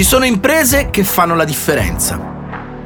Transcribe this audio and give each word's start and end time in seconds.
Ci 0.00 0.06
sono 0.06 0.24
imprese 0.24 0.88
che 0.88 1.04
fanno 1.04 1.34
la 1.34 1.44
differenza. 1.44 2.18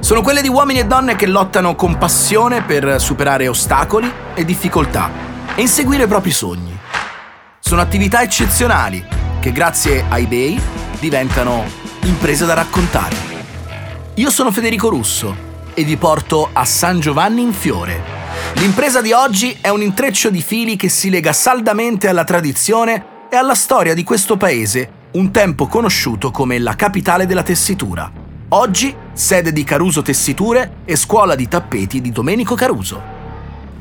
Sono 0.01 0.21
quelle 0.21 0.43
di 0.43 0.49
uomini 0.49 0.80
e 0.80 0.85
donne 0.85 1.14
che 1.14 1.29
lottano 1.29 1.77
con 1.77 1.96
passione 1.96 2.62
per 2.62 3.01
superare 3.01 3.46
ostacoli 3.46 4.12
e 4.35 4.45
difficoltà 4.45 5.12
e 5.54 5.61
inseguire 5.61 6.03
i 6.03 6.06
propri 6.08 6.32
sogni. 6.32 6.77
Sono 7.61 7.80
attività 7.80 8.21
eccezionali 8.21 9.06
che 9.38 9.53
grazie 9.53 10.05
a 10.09 10.19
eBay 10.19 10.61
diventano 10.98 11.62
imprese 12.03 12.46
da 12.46 12.55
raccontare. 12.55 13.15
Io 14.15 14.31
sono 14.31 14.51
Federico 14.51 14.89
Russo 14.89 15.37
e 15.73 15.85
vi 15.85 15.96
porto 15.96 16.51
a 16.53 16.65
San 16.65 16.99
Giovanni 16.99 17.43
in 17.43 17.53
Fiore. 17.53 18.03
L'impresa 18.55 19.01
di 19.01 19.12
oggi 19.12 19.57
è 19.61 19.69
un 19.69 19.83
intreccio 19.83 20.31
di 20.31 20.43
fili 20.43 20.75
che 20.75 20.89
si 20.89 21.11
lega 21.11 21.33
saldamente 21.33 22.09
alla 22.09 22.25
tradizione 22.25 23.29
e 23.31 23.37
alla 23.37 23.55
storia 23.55 23.95
di 23.95 24.03
questo 24.03 24.37
paese, 24.37 25.03
un 25.15 25.31
tempo 25.31 25.68
conosciuto 25.68 26.32
come 26.32 26.59
la 26.59 26.75
capitale 26.75 27.27
della 27.27 27.45
tessitura. 27.45 28.11
Oggi 28.49 28.95
sede 29.13 29.53
di 29.53 29.63
Caruso 29.63 30.03
Tessiture 30.03 30.79
e 30.85 30.96
scuola 30.96 31.36
di 31.36 31.46
tappeti 31.46 32.00
di 32.00 32.11
Domenico 32.11 32.56
Caruso. 32.56 33.00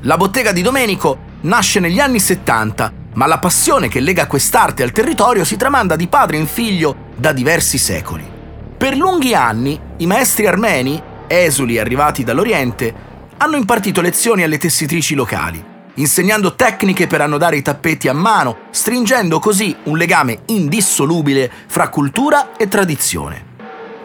La 0.02 0.16
bottega 0.16 0.52
di 0.52 0.62
Domenico 0.62 1.18
nasce 1.42 1.80
negli 1.80 2.00
anni 2.00 2.20
70, 2.20 2.94
ma 3.14 3.26
la 3.26 3.40
passione 3.40 3.88
che 3.88 4.00
lega 4.00 4.28
quest'arte 4.28 4.84
al 4.84 4.92
territorio 4.92 5.44
si 5.44 5.58
tramanda 5.58 5.96
di 5.96 6.08
padre 6.08 6.38
in 6.38 6.46
figlio 6.46 6.96
da 7.16 7.32
diversi 7.32 7.80
secoli. 7.80 8.30
Per 8.78 8.96
lunghi 8.96 9.34
anni 9.34 9.80
i 9.98 10.06
maestri 10.06 10.46
armeni, 10.46 11.02
esuli 11.26 11.80
arrivati 11.80 12.24
dall'Oriente, 12.24 12.94
hanno 13.38 13.56
impartito 13.56 14.02
lezioni 14.02 14.44
alle 14.44 14.60
tessitrici 14.60 15.16
locali 15.16 15.72
insegnando 15.96 16.56
tecniche 16.56 17.08
per 17.08 17.22
annodare 17.22 17.58
i 17.58 17.62
tappeti 17.62 18.08
a 18.08 18.14
mano, 18.14 18.58
stringendo 18.72 19.40
così 19.40 19.76
un 19.84 19.98
legame 19.98 20.40
indissolubile 20.48 21.52
fra 21.68 21.90
cultura 21.90 22.56
e 22.58 22.68
tradizione. 22.68 23.52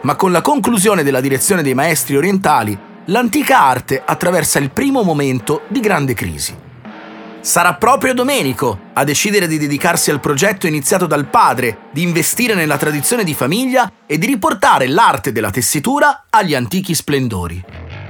Ma 0.01 0.15
con 0.15 0.31
la 0.31 0.41
conclusione 0.41 1.03
della 1.03 1.21
direzione 1.21 1.61
dei 1.61 1.73
maestri 1.73 2.15
orientali, 2.15 2.77
l'antica 3.05 3.61
arte 3.61 4.01
attraversa 4.05 4.59
il 4.59 4.69
primo 4.69 5.03
momento 5.03 5.63
di 5.67 5.79
grande 5.79 6.13
crisi. 6.13 6.55
Sarà 7.41 7.73
proprio 7.75 8.13
Domenico 8.13 8.79
a 8.93 9.03
decidere 9.03 9.47
di 9.47 9.57
dedicarsi 9.57 10.11
al 10.11 10.19
progetto 10.19 10.67
iniziato 10.67 11.05
dal 11.05 11.25
padre, 11.25 11.77
di 11.91 12.03
investire 12.03 12.53
nella 12.53 12.77
tradizione 12.77 13.23
di 13.23 13.33
famiglia 13.33 13.91
e 14.05 14.17
di 14.17 14.25
riportare 14.25 14.87
l'arte 14.87 15.31
della 15.31 15.49
tessitura 15.49 16.25
agli 16.29 16.53
antichi 16.53 16.93
splendori. 16.93 17.63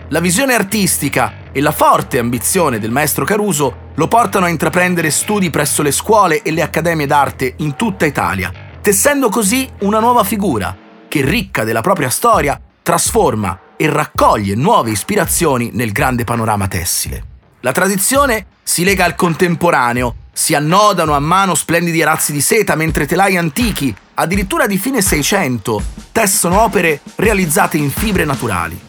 La 0.09 0.19
visione 0.19 0.55
artistica 0.55 1.38
e 1.51 1.61
la 1.61 1.71
forte 1.71 2.19
ambizione 2.19 2.79
del 2.79 2.91
maestro 2.91 3.25
Caruso 3.25 3.87
lo 3.95 4.07
portano 4.07 4.45
a 4.45 4.49
intraprendere 4.49 5.09
studi 5.09 5.49
presso 5.49 5.81
le 5.81 5.91
scuole 5.91 6.41
e 6.41 6.51
le 6.51 6.61
accademie 6.61 7.07
d'arte 7.07 7.55
in 7.57 7.75
tutta 7.75 8.05
Italia, 8.05 8.51
tessendo 8.81 9.29
così 9.29 9.67
una 9.79 9.99
nuova 9.99 10.23
figura 10.23 10.75
che, 11.07 11.21
ricca 11.21 11.63
della 11.63 11.81
propria 11.81 12.09
storia, 12.09 12.59
trasforma 12.81 13.59
e 13.75 13.89
raccoglie 13.89 14.55
nuove 14.55 14.91
ispirazioni 14.91 15.71
nel 15.73 15.91
grande 15.91 16.23
panorama 16.23 16.67
tessile. 16.67 17.23
La 17.61 17.71
tradizione 17.71 18.45
si 18.63 18.83
lega 18.83 19.03
al 19.05 19.15
contemporaneo, 19.15 20.15
si 20.31 20.53
annodano 20.53 21.13
a 21.13 21.19
mano 21.19 21.55
splendidi 21.55 22.01
arazzi 22.01 22.31
di 22.31 22.41
seta 22.41 22.75
mentre 22.75 23.05
telai 23.05 23.35
antichi, 23.35 23.93
addirittura 24.13 24.67
di 24.67 24.77
fine 24.77 25.01
600, 25.01 25.81
tessono 26.11 26.61
opere 26.61 27.01
realizzate 27.15 27.77
in 27.77 27.89
fibre 27.89 28.23
naturali. 28.23 28.87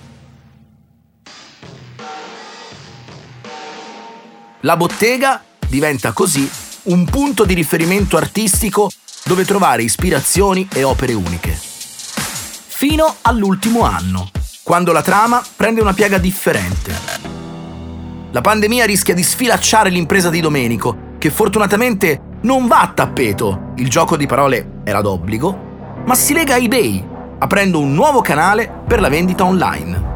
La 4.65 4.77
bottega 4.77 5.43
diventa 5.67 6.13
così 6.13 6.49
un 6.83 7.07
punto 7.07 7.47
di 7.47 7.55
riferimento 7.55 8.19
artistico 8.19 8.91
dove 9.25 9.47
trovare 9.47 9.83
ispirazioni 9.83 10.69
e 10.71 10.83
opere 10.83 11.15
uniche. 11.15 11.59
Fino 11.59 13.17
all'ultimo 13.23 13.85
anno, 13.85 14.29
quando 14.63 14.93
la 14.93 15.01
trama 15.01 15.43
prende 15.57 15.81
una 15.81 15.95
piega 15.95 16.19
differente. 16.19 16.93
La 18.33 18.43
pandemia 18.43 18.85
rischia 18.85 19.15
di 19.15 19.23
sfilacciare 19.23 19.89
l'impresa 19.89 20.29
di 20.29 20.41
Domenico, 20.41 21.17
che 21.17 21.31
fortunatamente 21.31 22.21
non 22.43 22.67
va 22.67 22.83
a 22.83 22.93
tappeto, 22.93 23.73
il 23.77 23.89
gioco 23.89 24.19
di 24.19 24.27
parole 24.27 24.83
era 24.85 25.01
d'obbligo, 25.01 26.03
ma 26.05 26.15
si 26.15 26.35
lega 26.35 26.57
a 26.57 26.59
eBay, 26.59 27.03
aprendo 27.39 27.81
un 27.81 27.95
nuovo 27.95 28.21
canale 28.21 28.71
per 28.87 29.01
la 29.01 29.09
vendita 29.09 29.43
online. 29.43 30.09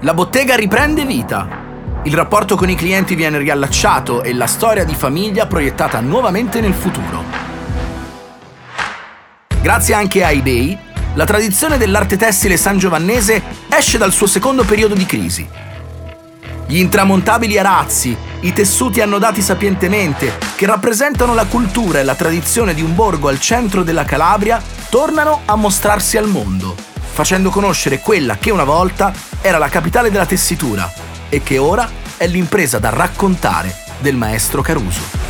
La 0.00 0.14
bottega 0.14 0.54
riprende 0.56 1.04
vita 1.04 1.59
il 2.04 2.14
rapporto 2.14 2.56
con 2.56 2.70
i 2.70 2.74
clienti 2.74 3.14
viene 3.14 3.36
riallacciato 3.36 4.22
e 4.22 4.32
la 4.32 4.46
storia 4.46 4.84
di 4.84 4.94
famiglia 4.94 5.46
proiettata 5.46 6.00
nuovamente 6.00 6.60
nel 6.60 6.72
futuro. 6.72 7.22
Grazie 9.60 9.94
anche 9.94 10.24
a 10.24 10.30
eBay, 10.30 10.78
la 11.14 11.26
tradizione 11.26 11.76
dell'arte 11.76 12.16
tessile 12.16 12.56
sangiovannese 12.56 13.42
esce 13.68 13.98
dal 13.98 14.12
suo 14.12 14.26
secondo 14.26 14.64
periodo 14.64 14.94
di 14.94 15.04
crisi. 15.04 15.46
Gli 16.66 16.78
intramontabili 16.78 17.58
arazzi, 17.58 18.16
i 18.40 18.52
tessuti 18.54 19.02
annodati 19.02 19.42
sapientemente, 19.42 20.32
che 20.54 20.64
rappresentano 20.64 21.34
la 21.34 21.44
cultura 21.44 21.98
e 21.98 22.04
la 22.04 22.14
tradizione 22.14 22.72
di 22.72 22.80
un 22.80 22.94
borgo 22.94 23.28
al 23.28 23.40
centro 23.40 23.82
della 23.82 24.04
Calabria, 24.04 24.62
tornano 24.88 25.42
a 25.44 25.54
mostrarsi 25.56 26.16
al 26.16 26.28
mondo, 26.28 26.74
facendo 27.12 27.50
conoscere 27.50 27.98
quella 27.98 28.38
che 28.38 28.50
una 28.50 28.64
volta 28.64 29.12
era 29.42 29.58
la 29.58 29.68
capitale 29.68 30.10
della 30.10 30.26
tessitura 30.26 30.99
e 31.30 31.42
che 31.42 31.56
ora 31.56 31.88
è 32.18 32.26
l'impresa 32.26 32.78
da 32.78 32.90
raccontare 32.90 33.74
del 34.00 34.16
maestro 34.16 34.60
Caruso. 34.60 35.29